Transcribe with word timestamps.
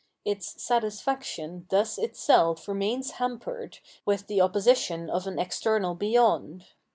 Its 0.25 0.59
satisfaction 0.63 1.67
thus 1.69 1.99
itself 1.99 2.67
remains 2.67 3.11
hampered 3.11 3.77
with 4.03 4.25
the 4.25 4.41
opposition 4.41 5.11
of 5.11 5.27
an 5.27 5.37
external 5.37 5.93
beyond. 5.93 6.65